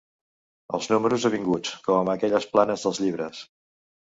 [0.77, 3.45] Els números avinguts, com a aquelles planes dels llibres.